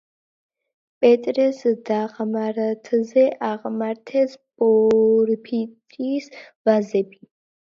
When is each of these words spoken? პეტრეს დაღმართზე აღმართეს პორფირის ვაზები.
პეტრეს 1.03 1.59
დაღმართზე 1.89 3.27
აღმართეს 3.49 4.33
პორფირის 4.63 6.33
ვაზები. 6.41 7.25